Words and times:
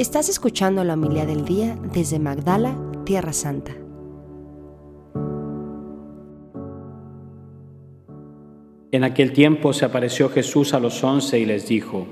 Estás 0.00 0.30
escuchando 0.30 0.82
la 0.82 0.94
humildad 0.94 1.26
del 1.26 1.44
día 1.44 1.76
desde 1.92 2.18
Magdala, 2.18 2.74
Tierra 3.04 3.34
Santa. 3.34 3.72
En 8.92 9.04
aquel 9.04 9.34
tiempo 9.34 9.74
se 9.74 9.84
apareció 9.84 10.30
Jesús 10.30 10.72
a 10.72 10.80
los 10.80 11.04
once 11.04 11.38
y 11.38 11.44
les 11.44 11.68
dijo, 11.68 12.06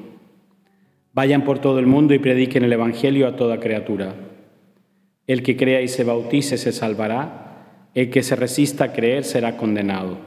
Vayan 1.15 1.45
por 1.45 1.61
todo 1.61 1.79
el 1.79 1.87
mundo 1.87 2.13
y 2.13 2.19
prediquen 2.19 2.63
el 2.63 2.75
Evangelio 2.75 3.27
a 3.27 3.37
toda 3.37 3.59
criatura. 3.59 4.15
El 5.27 5.43
que 5.43 5.57
crea 5.57 5.81
y 5.81 5.89
se 5.89 6.05
bautice 6.05 6.59
se 6.59 6.73
salvará, 6.73 7.89
el 7.95 8.11
que 8.11 8.23
se 8.23 8.37
resista 8.37 8.85
a 8.85 8.93
creer 8.93 9.25
será 9.25 9.57
condenado. 9.57 10.19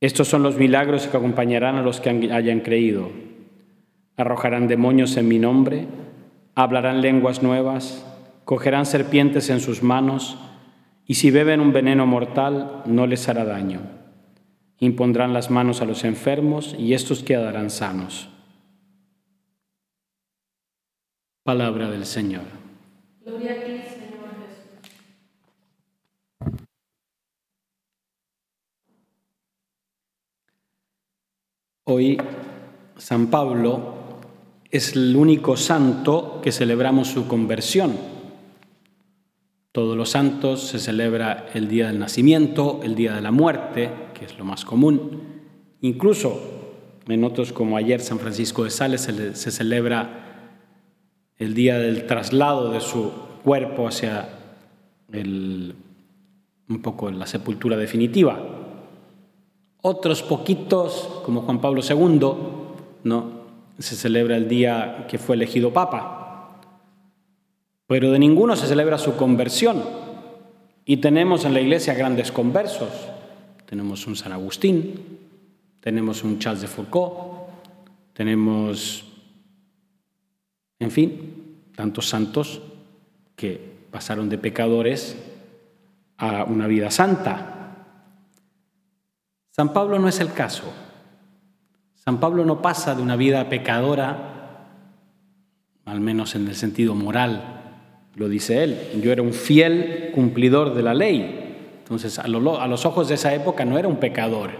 Estos 0.00 0.26
son 0.26 0.42
los 0.42 0.56
milagros 0.56 1.06
que 1.06 1.18
acompañarán 1.18 1.76
a 1.76 1.82
los 1.82 2.00
que 2.00 2.08
hayan 2.32 2.60
creído. 2.60 3.10
Arrojarán 4.18 4.66
demonios 4.66 5.16
en 5.16 5.28
mi 5.28 5.38
nombre, 5.38 5.86
hablarán 6.56 7.02
lenguas 7.02 7.40
nuevas, 7.40 8.04
cogerán 8.44 8.84
serpientes 8.84 9.48
en 9.48 9.60
sus 9.60 9.84
manos, 9.84 10.36
y 11.06 11.14
si 11.14 11.30
beben 11.30 11.60
un 11.60 11.72
veneno 11.72 12.04
mortal 12.04 12.82
no 12.84 13.06
les 13.06 13.28
hará 13.28 13.44
daño. 13.44 13.80
Impondrán 14.80 15.32
las 15.32 15.52
manos 15.52 15.82
a 15.82 15.84
los 15.84 16.02
enfermos 16.02 16.74
y 16.76 16.94
estos 16.94 17.22
quedarán 17.22 17.70
sanos. 17.70 18.28
Palabra 21.44 21.88
del 21.88 22.04
Señor. 22.04 22.42
Gloria 23.24 23.52
a 23.52 23.54
ti, 23.54 23.80
Señor 23.88 24.18
Jesús. 24.40 24.64
Hoy 31.84 32.20
San 32.96 33.28
Pablo 33.28 33.97
es 34.70 34.94
el 34.94 35.16
único 35.16 35.56
santo 35.56 36.40
que 36.42 36.52
celebramos 36.52 37.08
su 37.08 37.26
conversión. 37.26 37.96
Todos 39.72 39.96
los 39.96 40.10
santos 40.10 40.68
se 40.68 40.78
celebra 40.78 41.46
el 41.54 41.68
día 41.68 41.86
del 41.86 41.98
nacimiento, 41.98 42.80
el 42.82 42.94
día 42.94 43.14
de 43.14 43.20
la 43.20 43.30
muerte, 43.30 43.90
que 44.14 44.24
es 44.24 44.38
lo 44.38 44.44
más 44.44 44.64
común. 44.64 45.22
Incluso 45.80 46.40
en 47.06 47.24
otros 47.24 47.52
como 47.52 47.76
ayer 47.76 48.00
San 48.00 48.18
Francisco 48.18 48.64
de 48.64 48.70
Sales 48.70 49.02
se, 49.02 49.50
celebra 49.50 50.56
el 51.38 51.54
día 51.54 51.78
del 51.78 52.06
traslado 52.06 52.70
de 52.70 52.80
su 52.80 53.12
cuerpo 53.44 53.88
hacia 53.88 54.28
el, 55.12 55.74
un 56.68 56.82
poco 56.82 57.10
la 57.10 57.26
sepultura 57.26 57.76
definitiva. 57.76 58.38
Otros 59.80 60.22
poquitos, 60.22 61.20
como 61.24 61.42
Juan 61.42 61.60
Pablo 61.60 61.80
II, 61.88 62.32
¿no? 63.04 63.37
Se 63.78 63.96
celebra 63.96 64.36
el 64.36 64.48
día 64.48 65.06
que 65.08 65.18
fue 65.18 65.36
elegido 65.36 65.72
papa. 65.72 66.60
Pero 67.86 68.10
de 68.10 68.18
ninguno 68.18 68.56
se 68.56 68.66
celebra 68.66 68.98
su 68.98 69.16
conversión. 69.16 69.82
Y 70.84 70.98
tenemos 70.98 71.44
en 71.44 71.54
la 71.54 71.60
iglesia 71.60 71.94
grandes 71.94 72.32
conversos. 72.32 72.90
Tenemos 73.66 74.06
un 74.06 74.16
San 74.16 74.32
Agustín, 74.32 75.18
tenemos 75.80 76.24
un 76.24 76.38
Charles 76.38 76.62
de 76.62 76.68
Foucault, 76.68 77.50
tenemos 78.14 79.08
en 80.78 80.90
fin, 80.90 81.70
tantos 81.74 82.08
santos 82.08 82.62
que 83.34 83.78
pasaron 83.90 84.28
de 84.28 84.38
pecadores 84.38 85.16
a 86.16 86.44
una 86.44 86.66
vida 86.66 86.90
santa. 86.90 87.84
San 89.50 89.72
Pablo 89.72 89.98
no 89.98 90.08
es 90.08 90.20
el 90.20 90.32
caso. 90.32 90.72
San 92.08 92.20
Pablo 92.20 92.46
no 92.46 92.62
pasa 92.62 92.94
de 92.94 93.02
una 93.02 93.16
vida 93.16 93.50
pecadora, 93.50 94.64
al 95.84 96.00
menos 96.00 96.34
en 96.36 96.48
el 96.48 96.54
sentido 96.54 96.94
moral, 96.94 97.82
lo 98.14 98.30
dice 98.30 98.64
él. 98.64 99.02
Yo 99.02 99.12
era 99.12 99.20
un 99.20 99.34
fiel 99.34 100.10
cumplidor 100.14 100.72
de 100.72 100.82
la 100.82 100.94
ley. 100.94 101.74
Entonces, 101.80 102.18
a, 102.18 102.26
los 102.26 102.86
ojos 102.86 103.08
de 103.08 103.16
esa 103.16 103.34
época 103.34 103.66
no 103.66 103.76
era 103.76 103.88
un 103.88 103.98
pecador. 103.98 104.52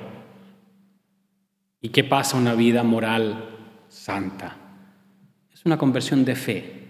¿Y 1.81 1.89
qué 1.89 2.05
pasa 2.05 2.37
una 2.37 2.53
vida 2.53 2.83
moral 2.83 3.47
santa? 3.89 4.59
Es 5.51 5.65
una 5.65 5.79
conversión 5.79 6.27
de 6.27 6.37
fe. 6.37 6.89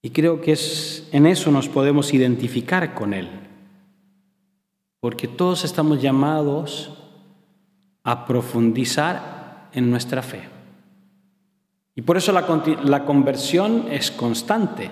Y 0.00 0.08
creo 0.08 0.40
que 0.40 0.52
es, 0.52 1.06
en 1.12 1.26
eso 1.26 1.50
nos 1.50 1.68
podemos 1.68 2.14
identificar 2.14 2.94
con 2.94 3.12
Él. 3.12 3.28
Porque 4.98 5.28
todos 5.28 5.66
estamos 5.66 6.00
llamados 6.00 6.97
a 8.08 8.24
profundizar 8.24 9.68
en 9.74 9.90
nuestra 9.90 10.22
fe. 10.22 10.40
Y 11.94 12.00
por 12.00 12.16
eso 12.16 12.32
la, 12.32 12.46
la 12.84 13.04
conversión 13.04 13.84
es 13.90 14.10
constante. 14.10 14.90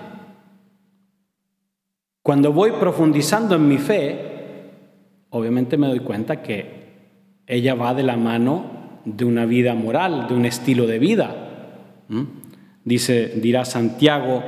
Cuando 2.21 2.53
voy 2.53 2.73
profundizando 2.73 3.55
en 3.55 3.67
mi 3.67 3.79
fe, 3.79 4.19
obviamente 5.31 5.77
me 5.77 5.87
doy 5.87 6.01
cuenta 6.01 6.43
que 6.43 7.41
ella 7.47 7.73
va 7.73 7.95
de 7.95 8.03
la 8.03 8.17
mano 8.17 9.01
de 9.03 9.25
una 9.25 9.47
vida 9.47 9.73
moral, 9.73 10.27
de 10.27 10.35
un 10.35 10.45
estilo 10.45 10.85
de 10.85 10.99
vida. 10.99 11.35
Dice, 12.83 13.33
dirá 13.37 13.65
Santiago, 13.65 14.43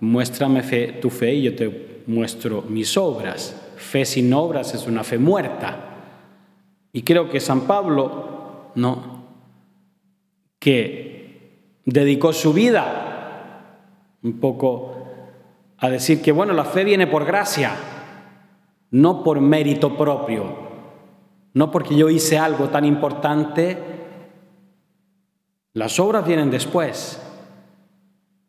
muéstrame 0.00 0.62
fe, 0.62 0.98
tu 1.02 1.10
fe 1.10 1.34
y 1.34 1.42
yo 1.42 1.54
te 1.54 2.02
muestro 2.06 2.62
mis 2.62 2.96
obras. 2.96 3.60
Fe 3.76 4.06
sin 4.06 4.32
obras 4.32 4.74
es 4.74 4.86
una 4.86 5.04
fe 5.04 5.18
muerta. 5.18 5.89
Y 6.92 7.02
creo 7.02 7.28
que 7.28 7.40
San 7.40 7.62
Pablo, 7.62 8.72
no, 8.74 9.24
que 10.58 11.80
dedicó 11.84 12.32
su 12.32 12.52
vida 12.52 13.76
un 14.22 14.38
poco 14.40 14.94
a 15.78 15.88
decir 15.88 16.20
que, 16.20 16.32
bueno, 16.32 16.52
la 16.52 16.64
fe 16.64 16.84
viene 16.84 17.06
por 17.06 17.24
gracia, 17.24 17.74
no 18.90 19.22
por 19.22 19.40
mérito 19.40 19.96
propio, 19.96 20.44
no 21.54 21.70
porque 21.70 21.96
yo 21.96 22.10
hice 22.10 22.38
algo 22.38 22.68
tan 22.68 22.84
importante 22.84 23.90
las 25.72 26.00
obras 26.00 26.26
vienen 26.26 26.50
después. 26.50 27.20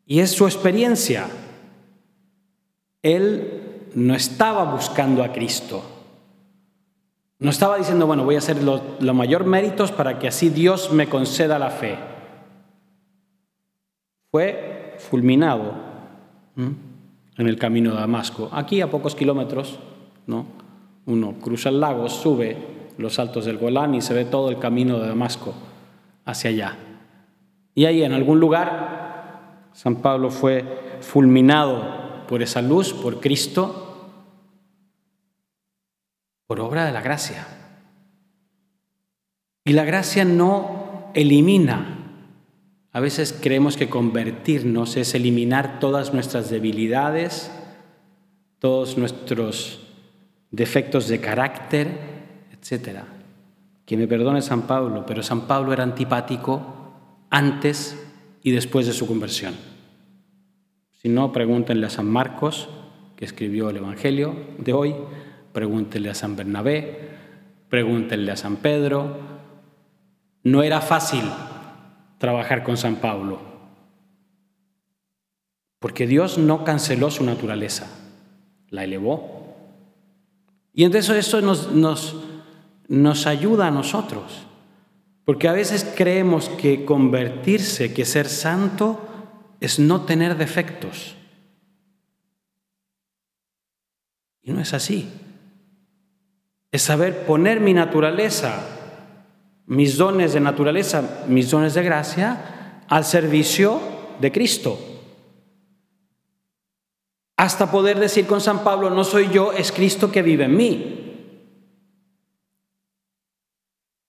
Y 0.06 0.20
es 0.20 0.32
su 0.32 0.44
experiencia. 0.46 1.28
Él 3.02 3.88
no 3.94 4.14
estaba 4.14 4.64
buscando 4.64 5.22
a 5.22 5.32
Cristo. 5.32 5.82
No 7.42 7.50
estaba 7.50 7.76
diciendo, 7.76 8.06
bueno, 8.06 8.24
voy 8.24 8.36
a 8.36 8.38
hacer 8.38 8.62
los 8.62 8.80
lo 9.00 9.14
mayor 9.14 9.44
méritos 9.44 9.90
para 9.90 10.20
que 10.20 10.28
así 10.28 10.48
Dios 10.48 10.92
me 10.92 11.08
conceda 11.08 11.58
la 11.58 11.70
fe. 11.70 11.98
Fue 14.30 14.94
fulminado 14.98 15.74
en 16.56 17.48
el 17.48 17.58
camino 17.58 17.90
de 17.90 17.96
Damasco. 18.00 18.48
Aquí 18.52 18.80
a 18.80 18.90
pocos 18.90 19.16
kilómetros, 19.16 19.80
¿no? 20.28 20.46
Uno 21.06 21.34
cruza 21.40 21.70
el 21.70 21.80
lago, 21.80 22.08
sube 22.08 22.56
los 22.96 23.18
altos 23.18 23.44
del 23.44 23.58
Golán 23.58 23.96
y 23.96 24.02
se 24.02 24.14
ve 24.14 24.24
todo 24.24 24.48
el 24.48 24.60
camino 24.60 25.00
de 25.00 25.08
Damasco 25.08 25.52
hacia 26.24 26.50
allá. 26.50 26.76
Y 27.74 27.86
ahí 27.86 28.04
en 28.04 28.12
algún 28.12 28.38
lugar 28.38 29.68
San 29.72 29.96
Pablo 29.96 30.30
fue 30.30 30.64
fulminado 31.00 31.82
por 32.28 32.40
esa 32.40 32.62
luz, 32.62 32.92
por 32.92 33.18
Cristo, 33.18 33.81
por 36.46 36.60
obra 36.60 36.84
de 36.84 36.92
la 36.92 37.00
gracia. 37.00 37.46
Y 39.64 39.72
la 39.72 39.84
gracia 39.84 40.24
no 40.24 41.10
elimina. 41.14 41.98
A 42.92 43.00
veces 43.00 43.38
creemos 43.40 43.76
que 43.76 43.88
convertirnos 43.88 44.96
es 44.96 45.14
eliminar 45.14 45.78
todas 45.80 46.12
nuestras 46.12 46.50
debilidades, 46.50 47.50
todos 48.58 48.98
nuestros 48.98 49.80
defectos 50.50 51.08
de 51.08 51.20
carácter, 51.20 51.88
etc. 52.52 53.00
Que 53.86 53.96
me 53.96 54.06
perdone 54.06 54.42
San 54.42 54.62
Pablo, 54.62 55.06
pero 55.06 55.22
San 55.22 55.42
Pablo 55.42 55.72
era 55.72 55.84
antipático 55.84 56.82
antes 57.30 57.98
y 58.42 58.50
después 58.50 58.86
de 58.86 58.92
su 58.92 59.06
conversión. 59.06 59.54
Si 61.00 61.08
no, 61.08 61.32
pregúntenle 61.32 61.86
a 61.86 61.90
San 61.90 62.06
Marcos, 62.06 62.68
que 63.16 63.24
escribió 63.24 63.70
el 63.70 63.78
Evangelio 63.78 64.36
de 64.58 64.72
hoy, 64.72 64.94
pregúntenle 65.52 66.10
a 66.10 66.14
San 66.14 66.36
Bernabé, 66.36 67.10
pregúntenle 67.68 68.32
a 68.32 68.36
San 68.36 68.56
Pedro. 68.56 69.18
No 70.44 70.62
era 70.62 70.80
fácil 70.80 71.24
trabajar 72.18 72.64
con 72.64 72.76
San 72.76 72.96
Pablo, 72.96 73.40
porque 75.78 76.06
Dios 76.06 76.38
no 76.38 76.64
canceló 76.64 77.10
su 77.10 77.24
naturaleza, 77.24 77.88
la 78.68 78.84
elevó. 78.84 79.56
Y 80.72 80.84
entonces 80.84 81.16
eso 81.16 81.40
nos, 81.40 82.14
nos 82.88 83.26
ayuda 83.26 83.68
a 83.68 83.70
nosotros 83.70 84.46
porque 85.24 85.48
a 85.48 85.52
veces 85.52 85.84
creemos 85.96 86.48
que 86.48 86.84
convertirse, 86.84 87.94
que 87.94 88.04
ser 88.04 88.28
santo, 88.28 89.00
es 89.60 89.78
no 89.78 90.02
tener 90.02 90.36
defectos. 90.36 91.14
Y 94.42 94.52
no 94.52 94.60
es 94.60 94.74
así. 94.74 95.08
Es 96.72 96.82
saber 96.82 97.26
poner 97.26 97.60
mi 97.60 97.74
naturaleza, 97.74 98.66
mis 99.66 99.98
dones 99.98 100.32
de 100.32 100.40
naturaleza, 100.40 101.24
mis 101.28 101.50
dones 101.50 101.74
de 101.74 101.82
gracia, 101.82 102.84
al 102.88 103.04
servicio 103.04 103.80
de 104.20 104.32
Cristo. 104.32 104.78
Hasta 107.36 107.70
poder 107.70 107.98
decir 107.98 108.26
con 108.26 108.40
San 108.40 108.64
Pablo, 108.64 108.88
no 108.88 109.04
soy 109.04 109.28
yo, 109.28 109.52
es 109.52 109.70
Cristo 109.70 110.10
que 110.10 110.22
vive 110.22 110.44
en 110.44 110.56
mí. 110.56 110.98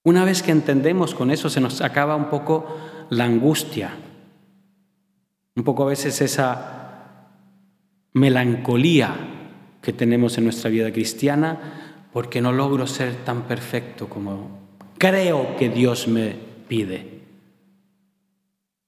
Una 0.04 0.25
vez 0.25 0.42
que 0.42 0.51
entendemos 0.51 1.15
con 1.15 1.31
eso, 1.31 1.50
se 1.50 1.62
nos 1.62 1.81
acaba 1.81 2.15
un 2.15 2.30
poco 2.30 2.77
la 3.10 3.25
angustia, 3.25 3.92
un 5.56 5.63
poco 5.63 5.83
a 5.83 5.88
veces 5.88 6.21
esa 6.21 7.30
melancolía 8.13 9.15
que 9.81 9.94
tenemos 9.94 10.38
en 10.38 10.45
nuestra 10.45 10.69
vida 10.69 10.92
cristiana, 10.92 11.82
porque 12.13 12.42
no 12.42 12.51
logro 12.51 12.86
ser 12.86 13.25
tan 13.25 13.44
perfecto 13.44 14.07
como 14.07 14.62
creo 15.00 15.57
que 15.57 15.68
Dios 15.68 16.07
me 16.07 16.36
pide. 16.68 17.21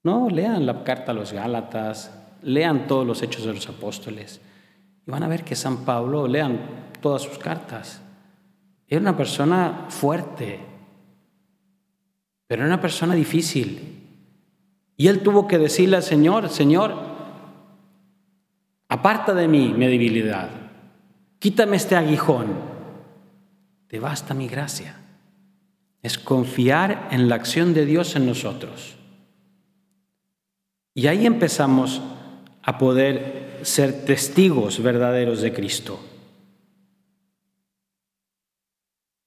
No, 0.04 0.30
lean 0.30 0.68
la 0.68 0.84
carta 0.84 1.12
a 1.12 1.16
los 1.16 1.34
Gálatas, 1.34 2.16
lean 2.44 2.86
todos 2.86 3.06
los 3.06 3.24
hechos 3.24 3.44
de 3.46 3.56
los 3.56 3.68
apóstoles 3.68 4.40
y 5.06 5.12
van 5.12 5.24
a 5.24 5.28
ver 5.28 5.44
que 5.44 5.56
San 5.56 5.84
Pablo, 5.84 6.28
lean 6.28 6.60
todas 7.02 7.24
sus 7.24 7.40
cartas, 7.40 8.02
era 8.88 9.02
una 9.02 9.18
persona 9.18 9.88
fuerte, 9.90 10.60
pero 12.46 12.62
era 12.62 12.74
una 12.74 12.82
persona 12.82 13.16
difícil. 13.16 14.04
Y 14.96 15.08
él 15.08 15.24
tuvo 15.24 15.48
que 15.48 15.58
decirle 15.58 15.98
al 15.98 16.04
Señor, 16.04 16.50
Señor, 16.50 16.94
aparta 18.88 19.34
de 19.34 19.48
mí 19.48 19.74
mi 19.76 19.88
debilidad, 19.88 20.50
quítame 21.40 21.78
este 21.78 21.96
aguijón, 21.96 22.75
basta 24.00 24.34
mi 24.34 24.48
gracia. 24.48 24.96
Es 26.02 26.18
confiar 26.18 27.10
en 27.12 27.30
la 27.30 27.36
acción 27.36 27.74
de 27.74 27.86
Dios 27.86 28.16
en 28.16 28.26
nosotros. 28.26 28.96
Y 30.94 31.08
ahí 31.08 31.26
empezamos 31.26 32.02
a 32.62 32.78
poder 32.78 33.60
ser 33.64 34.06
testigos 34.06 34.82
verdaderos 34.82 35.42
de 35.42 35.54
Cristo. 35.54 36.00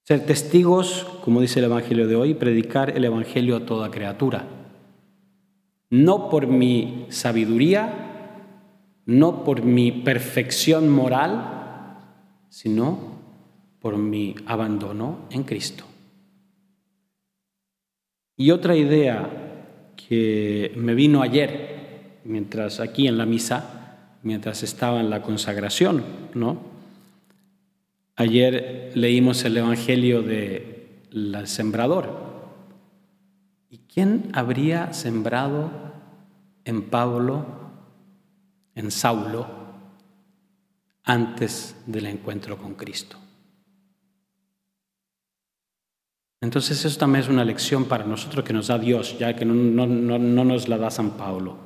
Ser 0.04 0.24
testigos, 0.24 1.06
como 1.22 1.42
dice 1.42 1.58
el 1.58 1.66
Evangelio 1.66 2.08
de 2.08 2.16
hoy, 2.16 2.34
predicar 2.34 2.96
el 2.96 3.04
Evangelio 3.04 3.56
a 3.56 3.66
toda 3.66 3.90
criatura. 3.90 4.48
No 5.90 6.30
por 6.30 6.46
mi 6.46 7.06
sabiduría, 7.10 8.06
no 9.04 9.44
por 9.44 9.62
mi 9.62 9.92
perfección 9.92 10.88
moral, 10.88 11.98
sino 12.48 13.17
por 13.88 13.96
mi 13.96 14.34
abandono 14.44 15.20
en 15.30 15.44
Cristo. 15.44 15.82
Y 18.36 18.50
otra 18.50 18.76
idea 18.76 19.94
que 19.96 20.74
me 20.76 20.94
vino 20.94 21.22
ayer, 21.22 22.18
mientras 22.24 22.80
aquí 22.80 23.08
en 23.08 23.16
la 23.16 23.24
misa, 23.24 24.10
mientras 24.22 24.62
estaba 24.62 25.00
en 25.00 25.08
la 25.08 25.22
consagración, 25.22 26.04
¿no? 26.34 26.58
Ayer 28.16 28.92
leímos 28.94 29.42
el 29.46 29.56
Evangelio 29.56 30.20
del 30.20 31.46
sembrador. 31.46 32.12
¿Y 33.70 33.78
quién 33.78 34.28
habría 34.34 34.92
sembrado 34.92 35.70
en 36.66 36.82
Pablo, 36.90 37.46
en 38.74 38.90
Saulo, 38.90 39.46
antes 41.04 41.74
del 41.86 42.04
encuentro 42.04 42.58
con 42.58 42.74
Cristo? 42.74 43.16
Entonces 46.40 46.84
eso 46.84 46.98
también 46.98 47.24
es 47.24 47.30
una 47.30 47.44
lección 47.44 47.86
para 47.86 48.04
nosotros 48.04 48.44
que 48.44 48.52
nos 48.52 48.68
da 48.68 48.78
Dios, 48.78 49.18
ya 49.18 49.34
que 49.34 49.44
no, 49.44 49.86
no 49.86 50.44
nos 50.44 50.68
la 50.68 50.78
da 50.78 50.90
San 50.90 51.12
Pablo. 51.12 51.56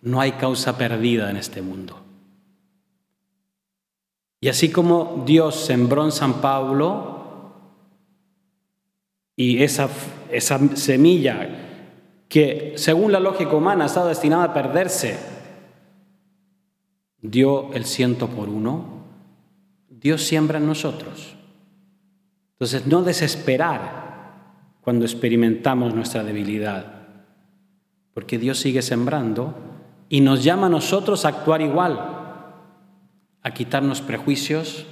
No 0.00 0.20
hay 0.20 0.32
causa 0.32 0.78
perdida 0.78 1.30
en 1.30 1.36
este 1.36 1.60
mundo. 1.60 2.00
Y 4.40 4.48
así 4.48 4.70
como 4.70 5.24
Dios 5.26 5.56
sembró 5.56 6.04
en 6.04 6.12
San 6.12 6.40
Pablo 6.40 7.16
y 9.34 9.62
esa, 9.62 9.88
esa 10.30 10.58
semilla 10.76 11.66
que 12.28 12.74
según 12.76 13.12
la 13.12 13.20
lógica 13.20 13.56
humana 13.56 13.86
estaba 13.86 14.08
destinada 14.08 14.44
a 14.44 14.54
perderse, 14.54 15.18
dio 17.20 17.72
el 17.72 17.84
ciento 17.84 18.28
por 18.28 18.48
uno, 18.48 19.04
Dios 19.88 20.22
siembra 20.22 20.58
en 20.58 20.66
nosotros. 20.66 21.37
Entonces, 22.60 22.86
no 22.86 23.02
desesperar 23.02 24.08
cuando 24.80 25.04
experimentamos 25.04 25.94
nuestra 25.94 26.24
debilidad, 26.24 27.06
porque 28.14 28.38
Dios 28.38 28.58
sigue 28.58 28.82
sembrando 28.82 29.54
y 30.08 30.20
nos 30.20 30.42
llama 30.42 30.66
a 30.66 30.70
nosotros 30.70 31.24
a 31.24 31.28
actuar 31.28 31.62
igual 31.62 32.16
a 33.42 33.52
quitarnos 33.52 34.02
prejuicios, 34.02 34.86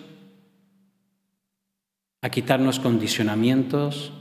a 2.22 2.30
quitarnos 2.30 2.80
condicionamientos 2.80 4.12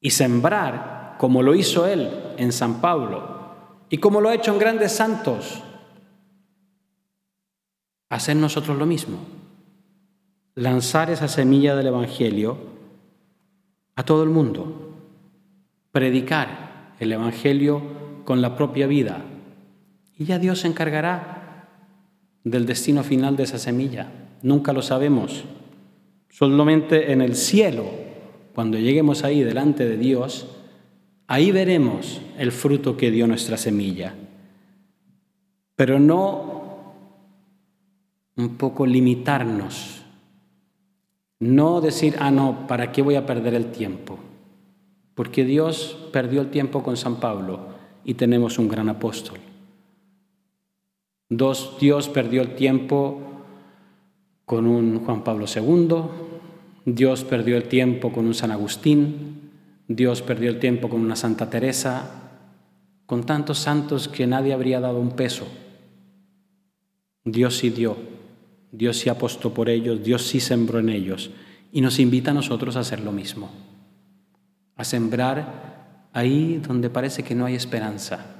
y 0.00 0.10
sembrar, 0.10 1.16
como 1.18 1.42
lo 1.42 1.54
hizo 1.54 1.86
él 1.86 2.10
en 2.36 2.52
San 2.52 2.80
Pablo 2.80 3.86
y 3.88 3.98
como 3.98 4.20
lo 4.20 4.28
ha 4.28 4.34
hecho 4.34 4.52
en 4.52 4.58
grandes 4.58 4.92
santos, 4.92 5.62
hacer 8.10 8.36
nosotros 8.36 8.78
lo 8.78 8.86
mismo, 8.86 9.18
lanzar 10.54 11.10
esa 11.10 11.28
semilla 11.28 11.74
del 11.74 11.88
Evangelio 11.88 12.56
a 13.96 14.04
todo 14.04 14.22
el 14.22 14.30
mundo, 14.30 14.92
predicar 15.92 16.94
el 17.00 17.12
Evangelio 17.12 17.82
con 18.24 18.40
la 18.40 18.56
propia 18.56 18.86
vida 18.86 19.24
y 20.16 20.24
ya 20.24 20.38
Dios 20.38 20.60
se 20.60 20.68
encargará 20.68 21.68
del 22.44 22.66
destino 22.66 23.02
final 23.02 23.36
de 23.36 23.44
esa 23.44 23.58
semilla. 23.58 24.12
Nunca 24.42 24.72
lo 24.72 24.82
sabemos. 24.82 25.44
Solamente 26.28 27.12
en 27.12 27.20
el 27.20 27.34
cielo, 27.34 27.86
cuando 28.54 28.78
lleguemos 28.78 29.24
ahí 29.24 29.42
delante 29.42 29.88
de 29.88 29.96
Dios, 29.96 30.48
ahí 31.26 31.50
veremos 31.50 32.20
el 32.38 32.52
fruto 32.52 32.96
que 32.96 33.10
dio 33.10 33.26
nuestra 33.26 33.56
semilla. 33.56 34.14
Pero 35.74 35.98
no 35.98 36.94
un 38.36 38.56
poco 38.56 38.86
limitarnos. 38.86 40.03
No 41.44 41.82
decir, 41.82 42.16
ah, 42.20 42.30
no, 42.30 42.66
¿para 42.66 42.90
qué 42.90 43.02
voy 43.02 43.16
a 43.16 43.26
perder 43.26 43.52
el 43.52 43.70
tiempo? 43.70 44.18
Porque 45.14 45.44
Dios 45.44 46.08
perdió 46.10 46.40
el 46.40 46.50
tiempo 46.50 46.82
con 46.82 46.96
San 46.96 47.20
Pablo 47.20 47.68
y 48.02 48.14
tenemos 48.14 48.58
un 48.58 48.66
gran 48.66 48.88
apóstol. 48.88 49.36
Dos, 51.28 51.76
Dios 51.78 52.08
perdió 52.08 52.40
el 52.40 52.54
tiempo 52.54 53.20
con 54.46 54.66
un 54.66 55.04
Juan 55.04 55.22
Pablo 55.22 55.44
II, 55.54 55.96
Dios 56.86 57.24
perdió 57.24 57.58
el 57.58 57.64
tiempo 57.64 58.10
con 58.10 58.24
un 58.24 58.32
San 58.32 58.50
Agustín, 58.50 59.50
Dios 59.86 60.22
perdió 60.22 60.48
el 60.48 60.58
tiempo 60.58 60.88
con 60.88 61.02
una 61.02 61.14
Santa 61.14 61.50
Teresa, 61.50 62.22
con 63.04 63.24
tantos 63.26 63.58
santos 63.58 64.08
que 64.08 64.26
nadie 64.26 64.54
habría 64.54 64.80
dado 64.80 64.98
un 64.98 65.10
peso. 65.10 65.46
Dios 67.22 67.58
sí 67.58 67.68
dio, 67.68 67.98
Dios 68.72 68.96
sí 68.96 69.10
apostó 69.10 69.52
por 69.52 69.68
ellos, 69.68 70.02
Dios 70.02 70.22
sí 70.22 70.40
sembró 70.40 70.78
en 70.78 70.88
ellos 70.88 71.30
y 71.74 71.82
nos 71.82 71.98
invita 71.98 72.30
a 72.30 72.34
nosotros 72.34 72.76
a 72.76 72.80
hacer 72.80 73.00
lo 73.00 73.12
mismo, 73.12 73.50
a 74.76 74.84
sembrar 74.84 76.08
ahí 76.14 76.62
donde 76.66 76.88
parece 76.88 77.22
que 77.22 77.34
no 77.34 77.44
hay 77.44 77.54
esperanza 77.54 78.34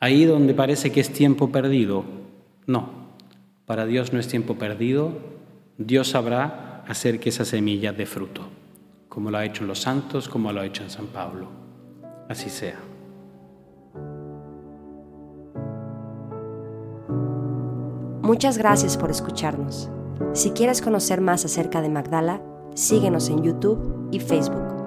Ahí 0.00 0.24
donde 0.24 0.54
parece 0.54 0.92
que 0.92 1.00
es 1.00 1.12
tiempo 1.12 1.50
perdido, 1.50 2.04
no, 2.66 2.88
para 3.66 3.84
Dios 3.84 4.12
no 4.12 4.20
es 4.20 4.28
tiempo 4.28 4.54
perdido, 4.54 5.12
Dios 5.76 6.10
sabrá 6.10 6.84
hacer 6.86 7.18
que 7.18 7.30
esa 7.30 7.44
semilla 7.44 7.92
dé 7.92 8.06
fruto, 8.06 8.42
como 9.08 9.32
lo 9.32 9.38
ha 9.38 9.44
hecho 9.44 9.64
en 9.64 9.68
los 9.68 9.80
santos, 9.80 10.28
como 10.28 10.52
lo 10.52 10.60
ha 10.60 10.66
hecho 10.66 10.84
en 10.84 10.90
San 10.90 11.06
Pablo. 11.06 11.48
Así 12.28 12.48
sea. 12.48 12.78
Muchas 18.22 18.56
gracias 18.56 18.96
por 18.96 19.10
escucharnos. 19.10 19.90
Si 20.32 20.50
quieres 20.50 20.82
conocer 20.82 21.20
más 21.20 21.44
acerca 21.44 21.82
de 21.82 21.88
Magdala, 21.88 22.42
síguenos 22.74 23.28
en 23.28 23.42
YouTube 23.42 24.08
y 24.10 24.20
Facebook. 24.20 24.77